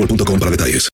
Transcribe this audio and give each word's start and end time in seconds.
boostmobile.com 0.00 0.38
para 0.38 0.50
detalles. 0.50 0.88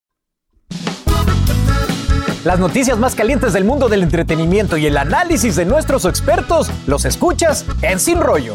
Las 2.44 2.60
noticias 2.60 2.96
más 2.98 3.14
calientes 3.16 3.52
del 3.52 3.64
mundo 3.64 3.88
del 3.88 4.02
entretenimiento 4.04 4.76
y 4.76 4.86
el 4.86 4.96
análisis 4.96 5.56
de 5.56 5.64
nuestros 5.64 6.04
expertos 6.04 6.70
los 6.86 7.04
escuchas 7.04 7.66
en 7.82 7.98
Sin 7.98 8.20
Rollo. 8.20 8.54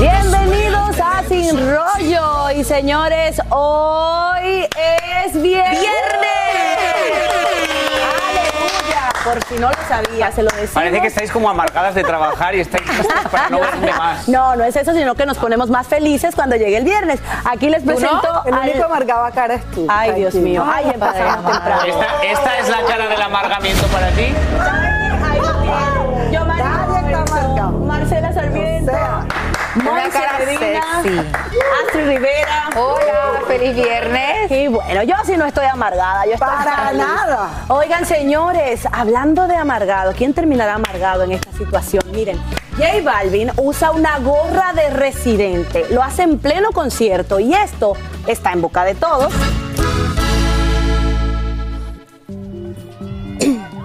Bienvenidos 0.00 0.96
a 1.02 1.22
Sin 1.28 1.58
Rollo. 1.58 2.50
Y 2.58 2.64
señores, 2.64 3.38
hoy 3.50 4.66
es 5.26 5.42
viernes. 5.42 6.43
Por 9.24 9.42
si 9.44 9.54
no 9.54 9.68
lo 9.70 9.76
sabía, 9.88 10.30
se 10.32 10.42
lo 10.42 10.50
decimos. 10.50 10.70
Parece 10.72 11.00
que 11.00 11.06
estáis 11.06 11.30
como 11.32 11.48
amargadas 11.48 11.94
de 11.94 12.04
trabajar 12.04 12.54
y 12.54 12.60
estáis 12.60 12.84
para 13.30 13.48
no 13.50 13.58
verme 13.60 13.92
más. 13.92 14.28
No, 14.28 14.54
no 14.56 14.64
es 14.64 14.76
eso, 14.76 14.92
sino 14.92 15.14
que 15.14 15.24
nos 15.26 15.38
ponemos 15.38 15.70
más 15.70 15.86
felices 15.86 16.34
cuando 16.34 16.56
llegue 16.56 16.76
el 16.76 16.84
viernes. 16.84 17.20
Aquí 17.44 17.68
les 17.70 17.82
presento. 17.82 18.42
El 18.44 18.54
al- 18.54 18.68
único 18.68 18.84
amargado 18.84 19.24
acá 19.24 19.46
eres 19.46 19.64
tú. 19.70 19.86
Ay, 19.88 20.12
Dios 20.14 20.34
mío. 20.34 20.64
Ay, 20.66 20.90
empezamos 20.92 21.50
temprano. 21.52 21.82
¿Esta, 21.84 22.22
esta 22.24 22.58
es 22.58 22.68
la 22.68 22.82
cara 22.84 23.08
del 23.08 23.22
amargamiento 23.22 23.86
para 23.88 24.08
ti? 24.10 24.34
Monse 29.84 30.10
cara 30.10 30.38
sexy. 30.38 31.18
Astrid 31.86 32.06
Rivera. 32.06 32.68
Hola, 32.76 33.42
feliz 33.46 33.74
viernes. 33.74 34.50
Y 34.50 34.68
bueno, 34.68 35.02
yo 35.02 35.14
sí 35.24 35.36
no 35.36 35.44
estoy 35.44 35.66
amargada. 35.66 36.24
Yo 36.26 36.32
estoy 36.34 36.48
Para 36.48 36.88
feliz. 36.88 37.02
nada. 37.02 37.50
Oigan, 37.68 38.06
señores, 38.06 38.86
hablando 38.90 39.46
de 39.46 39.56
amargado, 39.56 40.12
¿quién 40.16 40.32
terminará 40.32 40.74
amargado 40.74 41.24
en 41.24 41.32
esta 41.32 41.52
situación? 41.52 42.02
Miren, 42.12 42.40
J 42.78 42.86
Balvin 43.04 43.52
usa 43.56 43.90
una 43.90 44.18
gorra 44.18 44.72
de 44.72 44.90
residente. 44.90 45.86
Lo 45.90 46.02
hace 46.02 46.22
en 46.22 46.38
pleno 46.38 46.72
concierto 46.72 47.38
y 47.38 47.54
esto 47.54 47.94
está 48.26 48.52
en 48.52 48.62
boca 48.62 48.84
de 48.84 48.94
todos. 48.94 49.32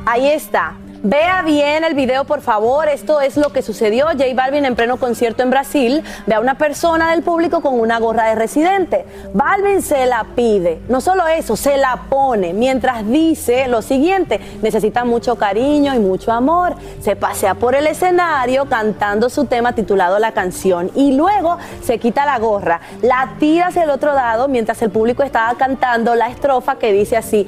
Ahí 0.06 0.30
está. 0.30 0.74
Vea 1.02 1.44
bien 1.44 1.86
el 1.86 1.94
video, 1.94 2.26
por 2.26 2.42
favor. 2.42 2.90
Esto 2.90 3.22
es 3.22 3.38
lo 3.38 3.54
que 3.54 3.62
sucedió. 3.62 4.08
J 4.08 4.26
Balvin 4.36 4.66
en 4.66 4.76
pleno 4.76 4.98
concierto 4.98 5.44
en 5.44 5.50
Brasil. 5.50 6.04
Ve 6.26 6.36
a 6.36 6.42
una 6.42 6.58
persona 6.58 7.12
del 7.12 7.24
público 7.24 7.62
con 7.62 7.80
una 7.80 8.00
gorra 8.00 8.28
de 8.28 8.36
residente. 8.36 9.06
Balvin 9.34 9.82
se 9.82 10.06
la 10.08 10.26
pide. 10.36 10.82
No 10.90 11.00
solo 11.00 11.26
eso, 11.28 11.56
se 11.56 11.78
la 11.78 12.02
pone. 12.10 12.52
Mientras 12.52 13.10
dice 13.10 13.70
lo 13.70 13.82
siguiente: 13.82 14.42
necesita 14.62 15.06
mucho 15.06 15.38
cariño 15.38 15.96
y 15.96 16.00
mucho 16.00 16.34
amor. 16.34 16.76
Se 17.02 17.16
pasea 17.16 17.54
por 17.54 17.76
el 17.76 17.88
escenario 17.88 18.66
cantando 18.66 19.30
su 19.30 19.46
tema 19.46 19.76
titulado 19.76 20.20
La 20.20 20.34
canción. 20.34 20.92
Y 20.96 21.14
luego 21.14 21.60
se 21.82 21.98
quita 21.98 22.26
la 22.26 22.40
gorra, 22.40 22.82
la 23.02 23.36
tira 23.40 23.68
hacia 23.68 23.84
el 23.84 23.90
otro 23.90 24.14
lado 24.14 24.50
mientras 24.50 24.82
el 24.82 24.90
público 24.90 25.24
estaba 25.24 25.58
cantando 25.58 26.14
la 26.16 26.28
estrofa 26.28 26.76
que 26.76 26.92
dice 26.92 27.16
así: 27.16 27.48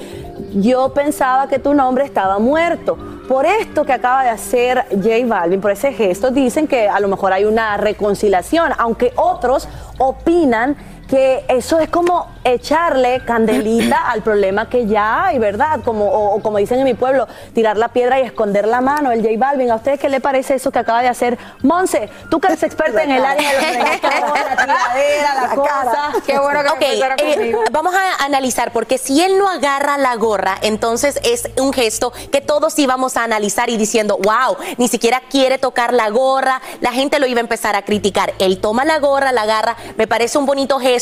Yo 0.53 0.93
pensaba 0.93 1.49
que 1.49 1.59
tu 1.59 1.73
nombre 1.73 2.05
estaba 2.05 2.39
muerto. 2.39 2.97
Por 3.31 3.45
esto 3.45 3.85
que 3.85 3.93
acaba 3.93 4.23
de 4.23 4.29
hacer 4.29 4.87
J 4.91 5.25
Balvin, 5.25 5.61
por 5.61 5.71
ese 5.71 5.93
gesto, 5.93 6.31
dicen 6.31 6.67
que 6.67 6.89
a 6.89 6.99
lo 6.99 7.07
mejor 7.07 7.31
hay 7.31 7.45
una 7.45 7.77
reconciliación, 7.77 8.73
aunque 8.77 9.13
otros 9.15 9.69
opinan 9.99 10.75
que 11.11 11.43
eso 11.49 11.77
es 11.77 11.89
como 11.89 12.29
echarle 12.45 13.21
candelita 13.25 13.97
al 14.11 14.21
problema 14.21 14.69
que 14.69 14.87
ya 14.87 15.25
hay, 15.25 15.39
¿verdad? 15.39 15.81
Como, 15.83 16.05
o, 16.05 16.35
o 16.35 16.41
como 16.41 16.57
dicen 16.57 16.79
en 16.79 16.85
mi 16.85 16.93
pueblo, 16.93 17.27
tirar 17.53 17.75
la 17.75 17.89
piedra 17.89 18.21
y 18.21 18.23
esconder 18.23 18.65
la 18.65 18.79
mano, 18.79 19.11
el 19.11 19.21
J 19.21 19.33
Balvin. 19.37 19.69
¿A 19.71 19.75
ustedes 19.75 19.99
qué 19.99 20.07
le 20.07 20.21
parece 20.21 20.55
eso 20.55 20.71
que 20.71 20.79
acaba 20.79 21.01
de 21.01 21.09
hacer 21.09 21.37
Monse? 21.63 22.09
Tú 22.29 22.39
que 22.39 22.47
eres 22.47 22.63
experta 22.63 23.03
en 23.03 23.11
el 23.11 23.25
área 23.25 23.51
de 23.51 23.77
los 23.77 23.77
la 23.77 23.99
tiradera, 23.99 25.35
la, 25.35 25.47
La 25.47 25.55
cosa. 25.55 26.11
Qué 26.25 26.39
bueno 26.39 26.63
que 26.63 26.69
Ok, 26.69 26.81
empezaron 26.81 27.17
eh, 27.19 27.55
vamos 27.71 27.93
a 27.93 28.23
analizar, 28.23 28.71
porque 28.71 28.97
si 28.97 29.21
él 29.21 29.37
no 29.37 29.49
agarra 29.49 29.97
la 29.97 30.15
gorra, 30.15 30.57
entonces 30.61 31.19
es 31.25 31.49
un 31.57 31.73
gesto 31.73 32.13
que 32.31 32.39
todos 32.39 32.79
íbamos 32.79 33.17
a 33.17 33.25
analizar 33.25 33.69
y 33.69 33.75
diciendo, 33.75 34.17
wow, 34.17 34.55
ni 34.77 34.87
siquiera 34.87 35.21
quiere 35.29 35.57
tocar 35.57 35.93
la 35.93 36.09
gorra, 36.09 36.61
la 36.79 36.93
gente 36.93 37.19
lo 37.19 37.27
iba 37.27 37.39
a 37.39 37.41
empezar 37.41 37.75
a 37.75 37.81
criticar. 37.81 38.33
Él 38.39 38.61
toma 38.61 38.85
la 38.85 38.99
gorra, 38.99 39.33
la 39.33 39.41
agarra, 39.41 39.75
me 39.97 40.07
parece 40.07 40.37
un 40.37 40.45
bonito 40.45 40.79
gesto. 40.79 41.00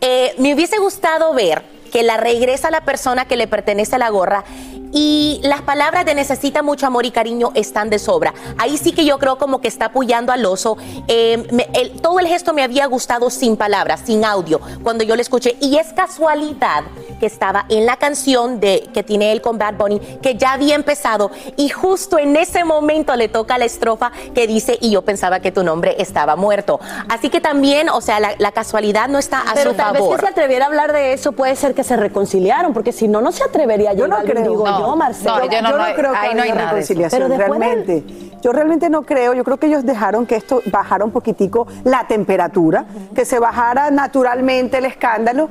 Eh, 0.00 0.34
me 0.38 0.54
hubiese 0.54 0.78
gustado 0.78 1.32
ver 1.34 1.62
que 1.92 2.02
la 2.02 2.16
regresa 2.16 2.68
a 2.68 2.70
la 2.70 2.84
persona 2.84 3.26
que 3.26 3.36
le 3.36 3.46
pertenece 3.46 3.98
la 3.98 4.08
gorra 4.08 4.44
y 4.92 5.40
las 5.42 5.62
palabras 5.62 6.04
de 6.04 6.14
necesita 6.14 6.62
mucho 6.62 6.86
amor 6.86 7.06
y 7.06 7.10
cariño 7.10 7.50
están 7.54 7.90
de 7.90 7.98
sobra. 7.98 8.34
Ahí 8.58 8.76
sí 8.76 8.92
que 8.92 9.04
yo 9.04 9.18
creo 9.18 9.38
como 9.38 9.60
que 9.60 9.68
está 9.68 9.86
apoyando 9.86 10.32
al 10.32 10.44
oso. 10.44 10.76
Eh, 11.08 11.46
me- 11.50 11.68
el- 11.74 12.00
todo 12.00 12.20
el 12.20 12.26
gesto 12.26 12.52
me 12.52 12.62
había 12.62 12.86
gustado 12.86 13.30
sin 13.30 13.56
palabras, 13.56 14.02
sin 14.04 14.24
audio, 14.24 14.60
cuando 14.82 15.02
yo 15.04 15.16
lo 15.16 15.22
escuché. 15.22 15.56
Y 15.60 15.76
es 15.78 15.92
casualidad 15.94 16.84
que 17.18 17.26
estaba 17.26 17.64
en 17.68 17.86
la 17.86 17.96
canción 17.96 18.60
de, 18.60 18.88
que 18.92 19.02
tiene 19.02 19.32
él 19.32 19.40
con 19.40 19.56
Bad 19.58 19.74
Bunny, 19.74 19.98
que 20.20 20.36
ya 20.36 20.52
había 20.52 20.74
empezado. 20.74 21.30
Y 21.56 21.68
justo 21.70 22.18
en 22.18 22.36
ese 22.36 22.64
momento 22.64 23.14
le 23.16 23.28
toca 23.28 23.58
la 23.58 23.64
estrofa 23.64 24.12
que 24.34 24.46
dice, 24.46 24.76
y 24.80 24.90
yo 24.90 25.02
pensaba 25.02 25.40
que 25.40 25.52
tu 25.52 25.62
nombre 25.62 25.96
estaba 25.98 26.36
muerto. 26.36 26.80
Así 27.08 27.30
que 27.30 27.40
también, 27.40 27.88
o 27.88 28.00
sea, 28.00 28.20
la, 28.20 28.34
la 28.38 28.52
casualidad 28.52 29.08
no 29.08 29.18
está 29.18 29.40
a 29.40 29.54
Pero 29.54 29.70
su 29.70 29.76
tal 29.76 29.92
vez 29.94 30.02
que 30.02 30.18
se 30.18 30.26
atreviera 30.28 30.64
a 30.66 30.68
hablar 30.68 30.92
de 30.92 31.12
eso, 31.12 31.32
puede 31.32 31.56
ser 31.56 31.74
que 31.74 31.84
se 31.84 31.96
reconciliaron, 31.96 32.72
porque 32.74 32.92
si 32.92 33.08
no, 33.08 33.20
no 33.20 33.32
se 33.32 33.42
atrevería 33.44 33.92
Yo 33.94 34.06
no 34.08 34.18
creo. 34.18 34.42
digo 34.50 34.64
No, 34.66 34.81
yo, 34.86 34.96
Marcelo. 34.96 35.38
no, 35.38 35.44
yo 35.50 35.62
no- 35.62 35.68
creo 35.94 36.12
que 36.12 36.34
no 36.34 36.42
hay 36.42 36.52
nada 36.52 36.70
reconciliación, 36.70 37.22
Pero 37.22 37.28
después 37.28 37.60
del- 37.60 37.68
realmente. 37.86 38.04
Yo 38.42 38.52
realmente 38.52 38.90
no 38.90 39.02
creo, 39.02 39.34
yo 39.34 39.44
creo 39.44 39.56
que 39.56 39.66
ellos 39.68 39.84
dejaron 39.86 40.26
que 40.26 40.34
esto 40.36 40.62
bajara 40.66 41.04
un 41.04 41.12
poquitico 41.12 41.66
la 41.84 42.06
temperatura, 42.08 42.84
que 43.14 43.24
se 43.24 43.38
bajara 43.38 43.90
naturalmente 43.90 44.78
el 44.78 44.84
escándalo. 44.86 45.48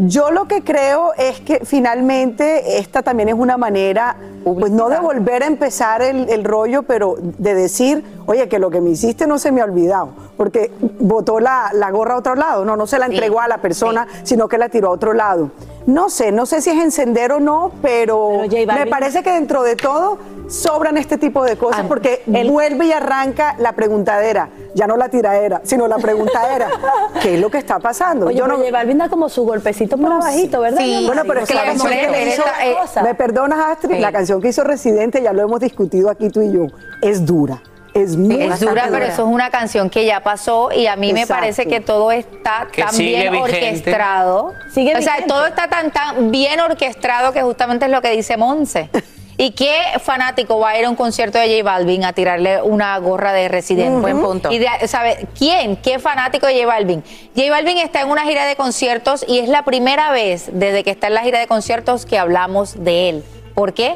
Yo 0.00 0.30
lo 0.30 0.46
que 0.46 0.62
creo 0.62 1.12
es 1.14 1.40
que 1.40 1.64
finalmente 1.64 2.78
esta 2.78 3.02
también 3.02 3.30
es 3.30 3.34
una 3.34 3.56
manera, 3.56 4.16
pues 4.44 4.70
no 4.70 4.88
de 4.88 5.00
volver 5.00 5.42
a 5.42 5.46
empezar 5.46 6.02
el, 6.02 6.28
el 6.30 6.44
rollo, 6.44 6.84
pero 6.84 7.16
de 7.20 7.52
decir, 7.54 8.04
oye, 8.26 8.48
que 8.48 8.60
lo 8.60 8.70
que 8.70 8.80
me 8.80 8.90
hiciste 8.90 9.26
no 9.26 9.40
se 9.40 9.50
me 9.50 9.60
ha 9.60 9.64
olvidado, 9.64 10.10
porque 10.36 10.70
botó 11.00 11.40
la, 11.40 11.70
la 11.74 11.90
gorra 11.90 12.14
a 12.14 12.18
otro 12.18 12.36
lado, 12.36 12.64
no, 12.64 12.76
no 12.76 12.86
se 12.86 12.96
la 13.00 13.06
Sí, 13.06 13.14
entregó 13.14 13.40
a 13.40 13.48
la 13.48 13.58
persona, 13.58 14.06
sino 14.22 14.46
que 14.46 14.56
la 14.56 14.68
tiró 14.68 14.86
a 14.86 14.90
otro 14.92 15.14
lado. 15.14 15.50
No 15.86 16.10
sé, 16.10 16.30
no 16.30 16.46
sé 16.46 16.60
si 16.60 16.70
es 16.70 16.76
encender 16.76 17.32
o 17.32 17.40
no, 17.40 17.72
pero, 17.82 18.42
me 18.48 18.86
parece 18.86 19.24
que 19.24 19.32
dentro 19.32 19.64
de 19.64 19.74
todo 19.74 20.18
sobran 20.48 20.96
este 20.96 21.18
tipo 21.18 21.44
de 21.44 21.56
cosas 21.56 21.82
Ah, 21.84 21.88
porque 21.88 22.22
el- 22.32 22.50
vuelve 22.50 22.86
y 22.86 22.92
arranca 22.92 23.54
la 23.58 23.72
preguntadera, 23.72 24.48
ya 24.74 24.86
no 24.86 24.96
la 24.96 25.08
tiradera, 25.08 25.60
sino 25.64 25.86
la 25.86 25.96
preguntadera. 25.98 26.68
¿Qué 27.22 27.34
es 27.34 27.40
lo 27.40 27.50
que 27.50 27.58
está 27.58 27.78
pasando? 27.78 28.26
Oye, 28.26 28.38
Yo 28.38 28.46
no- 28.46 28.58
da 28.58 29.08
como 29.08 29.28
su 29.28 29.44
golpecito 29.44 29.96
por 29.96 30.10
abajito, 30.12 30.60
¿verdad? 30.60 30.80
Sí, 30.80 31.04
bueno, 31.06 31.22
pero 31.26 31.40
es 31.40 31.48
que 31.48 31.54
la 31.54 31.64
canción 31.64 31.92
que 31.92 32.08
le 32.08 32.28
hizo, 32.28 32.42
cosa. 32.80 33.02
me 33.02 33.14
perdonas 33.14 33.58
Astrid, 33.76 33.96
Sí. 33.96 34.00
la 34.00 34.10
canción 34.12 34.40
que 34.40 34.48
hizo 34.48 34.64
Residente, 34.64 35.22
ya 35.22 35.32
lo 35.32 35.42
hemos 35.42 35.60
discutido 35.60 36.10
aquí 36.10 36.30
tú 36.30 36.40
y 36.42 36.52
yo, 36.52 36.66
es 37.02 37.24
dura. 37.24 37.62
Es 37.94 38.16
muy 38.16 38.40
Es 38.42 38.60
dura, 38.60 38.86
pero 38.90 39.04
eso 39.04 39.22
es 39.26 39.28
una 39.34 39.50
canción 39.50 39.90
que 39.90 40.04
ya 40.04 40.22
pasó 40.22 40.70
y 40.72 40.86
a 40.86 40.94
mí 40.96 41.12
me 41.12 41.26
parece 41.26 41.66
que 41.66 41.80
todo 41.80 42.12
está 42.12 42.68
Que 42.70 42.82
tan 42.82 42.92
sigue 42.92 43.18
bien 43.30 43.32
vigente. 43.32 43.56
orquestado. 43.58 44.52
Sigue 44.72 44.96
o 44.96 45.02
sea, 45.02 45.14
vigente. 45.14 45.28
todo 45.34 45.46
está 45.46 45.68
tan, 45.68 45.90
tan 45.90 46.30
bien 46.30 46.60
orquestado 46.60 47.32
que 47.32 47.42
justamente 47.42 47.86
es 47.86 47.90
lo 47.90 48.00
que 48.00 48.10
dice 48.10 48.36
Monse. 48.36 48.90
¿Y 49.40 49.52
qué 49.52 49.72
fanático 50.02 50.58
va 50.58 50.70
a 50.70 50.78
ir 50.80 50.84
a 50.84 50.90
un 50.90 50.96
concierto 50.96 51.38
de 51.38 51.46
J 51.48 51.62
Balvin 51.62 52.04
a 52.04 52.12
tirarle 52.12 52.60
una 52.60 52.98
gorra 52.98 53.32
de 53.32 53.46
residente? 53.48 54.00
Buen 54.00 54.20
punto. 54.20 54.50
Y 54.52 54.58
de- 54.58 54.88
¿sabe? 54.88 55.28
¿Quién? 55.38 55.76
¿Qué 55.76 56.00
fanático 56.00 56.46
de 56.48 56.54
J 56.54 56.66
Balvin? 56.66 57.04
J 57.36 57.48
Balvin 57.48 57.78
está 57.78 58.00
en 58.00 58.10
una 58.10 58.24
gira 58.24 58.44
de 58.46 58.56
conciertos 58.56 59.24
y 59.28 59.38
es 59.38 59.48
la 59.48 59.64
primera 59.64 60.10
vez 60.10 60.50
desde 60.52 60.82
que 60.82 60.90
está 60.90 61.06
en 61.06 61.14
la 61.14 61.22
gira 61.22 61.38
de 61.38 61.46
conciertos 61.46 62.04
que 62.04 62.18
hablamos 62.18 62.82
de 62.84 63.08
él. 63.10 63.24
¿Por 63.54 63.74
qué? 63.74 63.94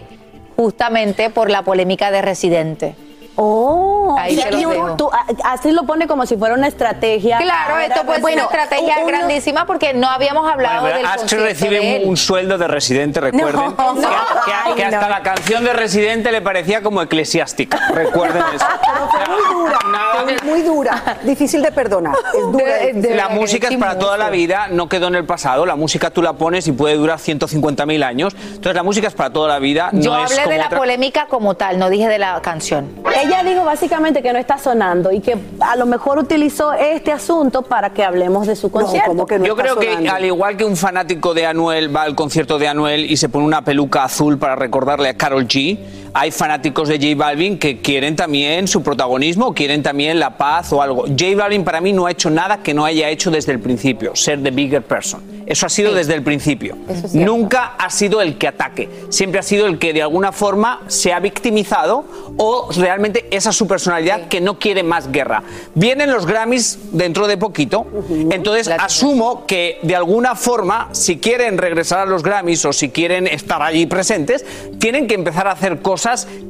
Justamente 0.55 1.29
por 1.29 1.51
la 1.51 1.63
polémica 1.63 2.13
de 2.13 2.23
Residente. 2.23 2.95
Oh, 3.35 4.02
Ahí 4.19 4.35
y, 4.35 4.37
se 4.41 4.51
los 4.51 4.61
y 4.61 4.65
uno- 4.67 4.75
dejo. 4.85 4.97
tú, 4.97 5.11
a- 5.13 5.53
así 5.53 5.73
lo 5.73 5.85
pone 5.85 6.07
como 6.07 6.27
si 6.27 6.37
fuera 6.37 6.55
una 6.55 6.69
estrategia. 6.69 7.39
Claro, 7.39 7.79
esto 7.79 8.05
puede 8.05 8.21
bueno, 8.21 8.43
ser 8.43 8.49
una 8.53 8.63
estrategia 8.65 8.95
uno- 8.99 9.07
grandísima 9.07 9.67
porque 9.67 9.95
no 9.95 10.09
habíamos 10.09 10.51
hablado 10.51 10.83
Bueno, 10.83 10.99
del 10.99 11.07
concierto 11.07 11.47
recibe 11.47 11.79
de 11.81 11.97
él. 11.97 12.03
un, 12.05 12.11
un 12.11 12.17
sueldo 12.17 12.59
de 12.59 12.69
residente, 12.69 13.21
recuerden. 13.21 13.53
No, 13.83 13.95
que, 13.95 14.01
no. 14.01 14.09
que- 14.09 14.75
que 14.77 14.83
Ay, 14.85 14.95
hasta 14.95 15.01
no. 15.03 15.09
la 15.09 15.23
canción 15.23 15.65
de 15.65 15.73
residente 15.73 16.31
le 16.33 16.41
parecía 16.43 16.83
como 16.83 17.03
eclesiástica. 17.03 17.79
Recuerden 17.95 18.43
eso. 18.55 18.65
Pero 18.95 19.09
fue 19.11 19.35
muy 19.35 19.55
dura, 19.55 19.79
muy 20.45 20.63
dura, 20.63 21.19
difícil 21.23 21.63
de 21.63 21.73
perdonar. 21.73 22.15
Es 22.35 22.41
dura. 22.53 22.65
De- 22.65 22.93
de- 22.95 23.15
la 23.15 23.29
música 23.29 23.69
es 23.69 23.77
para 23.77 23.99
toda 23.99 24.17
la 24.19 24.31
vida, 24.31 24.69
no 24.71 24.89
quedó 24.89 25.09
en 25.09 25.15
el 25.17 25.25
pasado. 25.25 25.67
La 25.67 25.77
música 25.77 26.11
tú 26.11 26.23
la 26.23 26.33
pones 26.35 26.67
y 26.69 26.73
puede 26.73 26.95
durar 26.97 27.19
150.000 27.19 28.03
años. 28.05 28.35
Entonces 28.35 28.75
la 28.75 28.83
música 28.83 29.09
es 29.09 29.15
para 29.15 29.31
toda 29.33 29.49
la 29.49 29.59
vida. 29.59 29.91
Yo 29.93 30.13
no 30.15 30.25
es 30.25 30.31
hablé 30.33 30.43
como 30.43 30.53
de 30.53 30.59
la 30.59 30.67
otra- 30.67 30.79
polémica 30.79 31.27
como 31.27 31.55
tal, 31.55 31.79
no 31.79 31.89
dije 31.91 32.09
de 32.09 32.19
la 32.19 32.41
canción. 32.43 32.91
Ella 33.23 33.43
dijo 33.43 33.65
básicamente 33.65 33.93
que 34.03 34.33
no 34.33 34.39
está 34.39 34.59
sonando 34.59 35.13
y 35.13 35.21
que 35.21 35.39
a 35.61 35.77
lo 35.77 35.87
mejor 35.87 36.19
utilizó 36.19 36.73
este 36.73 37.13
asunto 37.13 37.63
para 37.63 37.93
que 37.93 38.03
hablemos 38.03 38.47
de 38.49 38.57
su 38.57 38.71
concierto. 38.71 39.09
como 39.09 39.27
que 39.27 39.39
no 39.39 39.45
Yo 39.45 39.55
creo 39.55 39.79
que 39.79 40.09
al 40.09 40.25
igual 40.25 40.57
que 40.57 40.65
un 40.65 40.77
fanático 40.77 41.35
de 41.35 41.47
Anuel 41.47 41.95
va 41.95 42.03
al 42.03 42.17
concierto 42.17 42.59
de 42.59 42.67
Anuel 42.67 43.11
y 43.11 43.17
se 43.17 43.29
pone 43.29 43.45
una 43.45 43.63
peluca 43.63 44.03
azul 44.05 44.39
para 44.39 44.57
recordarle 44.57 45.09
a 45.09 45.17
Carol 45.17 45.47
G, 45.47 45.79
hay 46.15 46.31
fanáticos 46.31 46.89
de 46.89 46.97
J 46.97 47.15
Balvin 47.17 47.59
que 47.59 47.81
quieren 47.81 48.17
también 48.17 48.69
su 48.69 48.83
protagonismo, 48.83 49.55
quieren 49.55 49.83
también 49.83 50.21
la 50.21 50.37
paz 50.37 50.73
o 50.73 50.83
algo. 50.83 51.05
J 51.07 51.37
Balvin 51.37 51.65
para 51.65 51.81
mí 51.81 51.93
no 51.93 52.07
ha 52.07 52.11
hecho 52.11 52.29
nada 52.29 52.63
que 52.63 52.75
no 52.75 52.85
haya 52.85 53.09
hecho 53.09 53.31
desde 53.31 53.53
el 53.53 53.61
principio, 53.61 54.15
ser 54.15 54.43
the 54.43 54.51
bigger 54.51 54.83
person. 54.83 55.23
Eso 55.47 55.67
ha 55.67 55.69
sido 55.69 55.93
desde 55.93 56.15
el 56.15 56.23
principio. 56.23 56.77
Es. 56.89 57.15
Nunca 57.15 57.75
ha 57.79 57.91
sido 57.91 58.21
el 58.21 58.39
que 58.39 58.49
ataque, 58.49 58.89
siempre 59.09 59.41
ha 59.41 59.43
sido 59.43 59.67
el 59.67 59.79
que 59.79 59.93
de 59.93 60.03
alguna 60.03 60.33
forma 60.33 60.83
se 60.87 61.13
ha 61.13 61.21
victimizado 61.21 62.05
o 62.37 62.69
realmente 62.77 63.27
esa 63.31 63.51
es 63.51 63.57
su 63.57 63.67
personalidad 63.67 64.29
que 64.29 64.41
no 64.41 64.59
quiere 64.59 64.83
más 64.83 65.11
guerra. 65.11 65.43
Vienen 65.75 66.13
los 66.13 66.27
Grammys 66.27 66.79
dentro 66.93 67.27
de 67.27 67.37
poquito, 67.37 67.87
entonces 68.31 68.69
asumo 68.69 69.47
que 69.47 69.79
de 69.83 69.97
alguna 69.97 70.37
forma, 70.37 70.89
si 70.93 71.19
quieren 71.19 71.59
regresar 71.59 72.01
a 72.01 72.07
los 72.07 72.23
Grammys 72.23 72.65
o 72.65 72.73
si 72.73 72.91
quieren 72.91 73.27
estar 73.27 73.63
allí 73.63 73.87
presentes, 73.87 74.45
tienen 74.79 75.07
que 75.07 75.15
empezar 75.15 75.47
a 75.47 75.53
hacer 75.53 75.81
cosas 75.81 76.02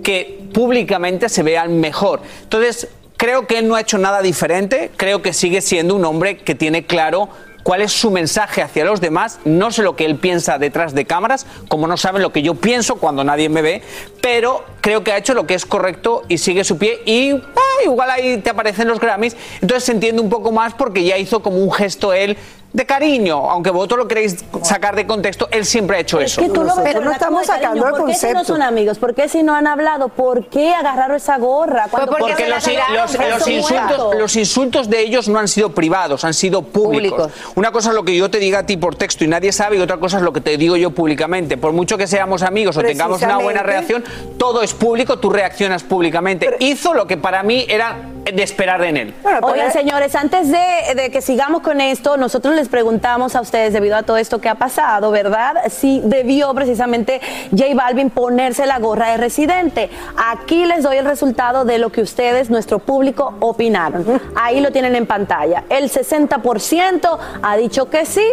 que 0.03 0.49
públicamente 0.53 1.29
se 1.29 1.43
vean 1.43 1.81
mejor. 1.81 2.21
Entonces, 2.43 2.89
creo 3.17 3.47
que 3.47 3.59
él 3.59 3.69
no 3.69 3.77
ha 3.77 3.81
hecho 3.81 3.99
nada 3.99 4.23
diferente, 4.23 4.91
creo 4.97 5.23
que 5.23 5.33
sigue 5.33 5.61
siendo 5.61 5.95
un 5.95 6.05
hombre 6.05 6.39
que 6.39 6.55
tiene 6.55 6.85
claro 6.85 7.29
cuál 7.63 7.83
es 7.83 7.93
su 7.93 8.11
mensaje 8.11 8.63
hacia 8.63 8.85
los 8.85 9.01
demás. 9.01 9.39
No 9.45 9.71
sé 9.71 9.83
lo 9.83 9.97
que 9.97 10.05
él 10.05 10.17
piensa 10.17 10.59
detrás 10.59 10.95
de 10.95 11.05
cámaras, 11.05 11.47
como 11.69 11.87
no 11.87 11.97
saben 11.97 12.23
lo 12.23 12.33
que 12.33 12.43
yo 12.43 12.55
pienso 12.55 12.97
cuando 12.97 13.25
nadie 13.25 13.49
me 13.49 13.63
ve, 13.63 13.83
pero 14.21 14.65
creo 14.81 15.05
que 15.05 15.13
ha 15.13 15.19
hecho 15.19 15.35
lo 15.35 15.47
que 15.47 15.55
es 15.55 15.65
correcto 15.67 16.23
y 16.29 16.39
sigue 16.39 16.65
su 16.65 16.79
pie 16.79 17.01
y 17.07 17.31
ah, 17.31 17.85
igual 17.85 18.11
ahí 18.11 18.39
te 18.39 18.51
aparecen 18.51 18.89
los 18.89 19.01
Grammys. 19.01 19.37
Entonces 19.61 19.85
se 19.85 19.93
entiende 19.93 20.21
un 20.21 20.31
poco 20.31 20.53
más 20.53 20.75
porque 20.75 21.05
ya 21.05 21.17
hizo 21.17 21.43
como 21.43 21.59
un 21.59 21.73
gesto 21.73 22.13
él 22.13 22.37
de 22.73 22.87
cariño, 22.87 23.51
aunque 23.51 23.71
vosotros 23.71 23.99
lo 23.99 24.09
queréis 24.09 24.45
sacar 24.63 24.97
de 24.97 25.07
contexto, 25.07 25.47
él 25.51 25.67
siempre 25.67 25.99
ha 25.99 26.01
hecho 26.01 26.21
Es 26.21 26.33
eso. 26.33 26.41
que 26.43 26.49
tú 26.49 26.55
lo 26.57 26.61
ves, 26.63 26.69
Nosotros 26.77 26.93
pero 26.95 27.05
no 27.05 27.13
estamos 27.13 27.47
sacando 27.47 27.87
el 27.87 27.91
¿Por 27.93 28.07
qué 28.07 28.15
si 28.15 28.27
no 28.27 28.33
concepto. 28.33 28.45
son 28.55 28.63
amigos? 28.63 28.99
¿Por 28.99 29.15
qué 29.15 29.29
si 29.29 29.43
no 29.43 29.55
han 29.55 29.67
hablado? 29.67 30.09
¿Por 30.09 30.47
qué 30.47 30.73
agarraron 30.75 31.17
esa 31.17 31.37
gorra? 31.39 31.87
Cuando- 31.91 32.17
porque 32.17 32.49
los, 32.49 32.67
insultos, 32.67 33.71
muertos. 33.71 34.15
los 34.19 34.37
insultos 34.37 34.89
de 34.91 35.01
ellos 35.01 35.29
no 35.29 35.39
han 35.39 35.49
sido 35.49 35.71
privados, 35.75 36.25
han 36.25 36.35
sido 36.35 36.63
públicos. 36.63 37.23
Públicos. 37.23 37.53
Una 37.57 37.73
cosa 37.73 37.91
es 37.91 37.95
lo 37.95 38.05
que 38.05 38.17
yo 38.17 38.31
te 38.31 38.39
diga 38.39 38.61
a 38.61 38.67
ti 38.67 38.77
por 38.77 38.95
texto 38.97 39.25
y 39.25 39.29
nadie 39.29 39.53
sabe, 39.53 39.77
y 39.77 39.81
otra 39.81 39.99
cosa 39.99 40.17
es 40.17 40.23
lo 40.23 40.33
que 40.33 40.41
te 40.41 40.57
digo 40.57 40.77
yo 40.77 40.91
públicamente. 40.93 41.57
Por 41.57 41.73
mucho 41.73 41.99
que 41.99 42.07
seamos 42.07 42.43
amigos 42.43 42.77
o 42.77 42.81
tengamos 42.81 43.21
una 43.23 43.39
buena 43.39 43.63
reacción, 43.63 44.03
todo 44.39 44.63
es 44.63 44.73
público, 44.75 45.19
tú 45.19 45.31
reaccionas 45.31 45.83
públicamente. 45.83 46.57
Hizo 46.61 46.95
lo 46.95 47.07
que 47.07 47.17
para 47.17 47.43
mí 47.43 47.67
era 47.69 47.97
de 48.25 48.43
esperar 48.43 48.83
en 48.85 48.97
él. 48.97 49.15
Bueno, 49.23 49.41
Oigan, 49.43 49.73
señores, 49.73 50.15
antes 50.15 50.51
de, 50.51 50.95
de 50.95 51.11
que 51.11 51.21
sigamos 51.21 51.63
con 51.63 51.81
esto, 51.81 52.17
nosotros 52.17 52.55
les 52.55 52.69
preguntamos 52.69 53.35
a 53.35 53.41
ustedes, 53.41 53.73
debido 53.73 53.97
a 53.97 54.03
todo 54.03 54.17
esto 54.17 54.41
que 54.41 54.49
ha 54.49 54.55
pasado, 54.55 55.11
¿verdad? 55.11 55.55
Si 55.69 56.01
debió 56.05 56.55
precisamente 56.55 57.21
J 57.51 57.75
Balvin 57.75 58.11
ponerse 58.11 58.67
la 58.67 58.79
gorra 58.79 59.11
de 59.11 59.17
residente. 59.17 59.91
Aquí 60.17 60.65
les 60.65 60.83
doy 60.83 60.99
el 60.99 61.05
resultado 61.05 61.65
de 61.65 61.79
lo 61.79 61.91
que 61.91 62.01
ustedes, 62.01 62.51
nuestro 62.51 62.79
público, 62.79 63.35
opinaron. 63.41 64.21
Ahí 64.37 64.61
lo 64.61 64.71
tienen 64.71 64.95
en 64.95 65.07
pantalla. 65.07 65.65
El 65.69 65.91
60% 65.91 67.19
ha 67.43 67.57
dicho 67.57 67.91
que 67.91 68.07
sí, 68.07 68.25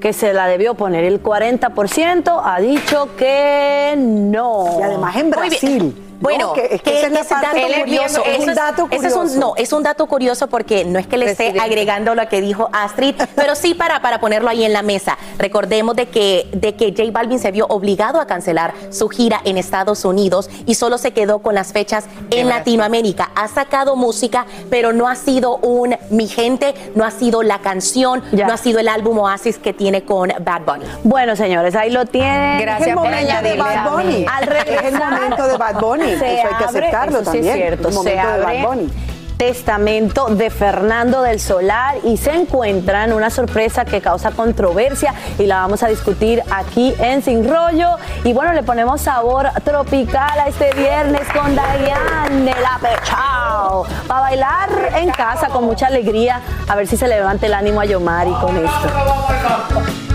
que 0.00 0.12
se 0.12 0.32
la 0.32 0.46
debió 0.46 0.74
poner. 0.74 1.04
El 1.04 1.22
40% 1.22 2.40
ha 2.44 2.60
dicho 2.60 3.08
que 3.16 3.94
no. 3.98 4.78
Y 4.78 4.82
además 4.82 5.16
en 5.16 5.30
Muy 5.30 5.48
bien. 5.48 5.50
Brasil. 5.50 6.04
Bueno, 6.20 6.48
¿no? 6.48 6.52
que, 6.54 6.68
es 6.74 6.82
que 6.82 6.98
esa 6.98 7.06
es 7.06 7.12
la 7.12 7.20
ese 7.20 7.28
parte 7.34 7.46
dato 7.46 7.80
curiosa, 7.80 8.20
curioso, 8.20 8.24
es 8.24 8.48
un 8.48 8.54
dato 8.54 8.88
ese 8.90 9.06
es 9.06 9.12
curioso. 9.14 9.34
un- 9.34 9.40
no, 9.40 9.52
es 9.56 9.72
un 9.72 9.82
dato 9.82 10.06
curioso 10.06 10.46
porque 10.48 10.84
no 10.84 10.98
es 10.98 11.06
que 11.06 11.16
le 11.16 11.30
esté 11.30 11.54
agregando 11.60 12.14
lo 12.14 12.28
que 12.28 12.40
dijo 12.40 12.68
Astrid, 12.72 13.14
pero 13.36 13.54
sí 13.54 13.74
para, 13.74 14.00
para 14.02 14.18
ponerlo 14.20 14.48
ahí 14.50 14.64
en 14.64 14.72
la 14.72 14.82
mesa. 14.82 15.16
Recordemos 15.38 15.94
de 15.96 16.06
que, 16.08 16.48
de 16.52 16.74
que 16.74 16.90
J 16.96 17.10
Balvin 17.12 17.38
se 17.38 17.50
vio 17.52 17.66
obligado 17.68 18.20
a 18.20 18.26
cancelar 18.26 18.74
su 18.90 19.08
gira 19.08 19.40
en 19.44 19.58
Estados 19.58 20.04
Unidos 20.04 20.50
y 20.66 20.74
solo 20.74 20.98
se 20.98 21.12
quedó 21.12 21.38
con 21.38 21.54
las 21.54 21.72
fechas 21.72 22.06
en 22.30 22.48
Latinoamérica. 22.48 23.30
Ha 23.36 23.46
sacado 23.48 23.94
música, 23.96 24.46
pero 24.70 24.92
no 24.92 25.08
ha 25.08 25.14
sido 25.14 25.56
un 25.58 25.96
Mi 26.10 26.26
Gente, 26.28 26.74
no 26.94 27.04
ha 27.04 27.10
sido 27.10 27.42
la 27.42 27.60
canción, 27.60 28.22
Ya. 28.32 28.46
no 28.46 28.52
ha 28.52 28.56
sido 28.56 28.80
el 28.80 28.88
álbum 28.88 29.18
Oasis 29.18 29.58
que 29.58 29.72
tiene 29.72 30.02
con 30.04 30.32
Bad 30.40 30.62
Bunny. 30.62 30.84
Bueno, 31.04 31.36
señores, 31.36 31.74
ahí 31.76 31.90
lo 31.90 32.04
tienen. 32.06 32.56
Es 32.58 32.62
Gracias 32.62 32.88
el 32.88 32.94
por 32.94 33.04
momento 33.04 33.42
de 33.42 33.56
Bad 33.56 33.90
Bunny. 33.92 34.26
Es 34.66 34.84
el 34.84 34.98
momento 34.98 35.46
de 35.46 35.56
Bad 35.56 35.80
Bunny. 35.80 36.07
Se 36.16 36.38
Eso 36.38 36.48
hay 36.48 36.54
que 36.56 36.64
abre- 36.64 36.64
aceptarlo 36.86 37.18
sí 37.18 37.24
también. 37.24 37.46
es 37.48 37.54
cierto, 37.54 37.88
El 37.88 37.94
se 37.94 37.98
momento 37.98 38.26
de 38.28 38.32
abre 38.44 38.62
Bad 38.62 38.68
Bunny. 38.68 38.92
Testamento 39.38 40.26
de 40.34 40.50
Fernando 40.50 41.22
del 41.22 41.38
Solar 41.38 41.98
y 42.02 42.16
se 42.16 42.32
encuentran 42.34 43.12
una 43.12 43.30
sorpresa 43.30 43.84
que 43.84 44.00
causa 44.00 44.32
controversia 44.32 45.14
y 45.38 45.46
la 45.46 45.58
vamos 45.60 45.84
a 45.84 45.86
discutir 45.86 46.42
aquí 46.50 46.92
en 46.98 47.22
Sin 47.22 47.48
Rollo. 47.48 47.90
Y 48.24 48.32
bueno, 48.32 48.52
le 48.52 48.64
ponemos 48.64 49.00
sabor 49.00 49.48
tropical 49.62 50.40
a 50.40 50.48
este 50.48 50.72
viernes 50.74 51.22
con 51.32 51.54
Dayan 51.54 52.44
de 52.46 52.50
la 52.50 52.80
Pechao. 52.82 53.86
Para 54.08 54.20
bailar 54.22 54.70
en 54.96 55.10
casa 55.10 55.46
con 55.50 55.62
mucha 55.66 55.86
alegría, 55.86 56.40
a 56.68 56.74
ver 56.74 56.88
si 56.88 56.96
se 56.96 57.06
le 57.06 57.14
levanta 57.14 57.46
el 57.46 57.54
ánimo 57.54 57.80
a 57.80 57.84
Yomari 57.84 58.32
con 58.40 58.56
esto. 58.56 60.07